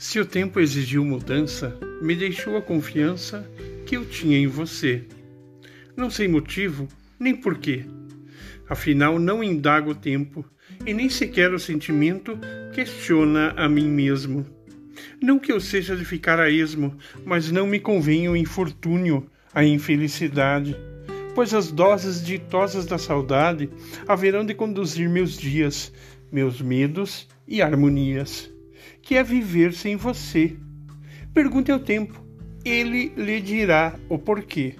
Se 0.00 0.18
o 0.18 0.24
tempo 0.24 0.58
exigiu 0.58 1.04
mudança, 1.04 1.78
me 2.00 2.16
deixou 2.16 2.56
a 2.56 2.62
confiança 2.62 3.46
que 3.84 3.98
eu 3.98 4.06
tinha 4.06 4.38
em 4.38 4.46
você. 4.46 5.04
Não 5.94 6.08
sei 6.08 6.26
motivo 6.26 6.88
nem 7.18 7.36
porquê. 7.36 7.84
Afinal, 8.66 9.18
não 9.18 9.44
indago 9.44 9.90
o 9.90 9.94
tempo 9.94 10.42
e 10.86 10.94
nem 10.94 11.10
sequer 11.10 11.52
o 11.52 11.60
sentimento 11.60 12.38
questiona 12.72 13.52
a 13.58 13.68
mim 13.68 13.90
mesmo. 13.90 14.46
Não 15.20 15.38
que 15.38 15.52
eu 15.52 15.60
seja 15.60 15.94
de 15.94 16.06
ficar 16.06 16.40
a 16.40 16.48
esmo, 16.48 16.96
mas 17.22 17.50
não 17.50 17.66
me 17.66 17.78
convém 17.78 18.26
o 18.26 18.34
infortúnio, 18.34 19.30
a 19.52 19.62
infelicidade, 19.62 20.74
pois 21.34 21.52
as 21.52 21.70
doses 21.70 22.24
ditosas 22.24 22.86
da 22.86 22.96
saudade 22.96 23.68
haverão 24.08 24.46
de 24.46 24.54
conduzir 24.54 25.10
meus 25.10 25.36
dias, 25.36 25.92
meus 26.32 26.62
medos 26.62 27.28
e 27.46 27.60
harmonias 27.60 28.50
que 29.02 29.16
é 29.16 29.22
viver 29.22 29.72
sem 29.72 29.96
você. 29.96 30.56
Pergunte 31.32 31.70
ao 31.70 31.78
tempo, 31.78 32.24
ele 32.64 33.12
lhe 33.16 33.40
dirá 33.40 33.94
o 34.08 34.18
porquê. 34.18 34.76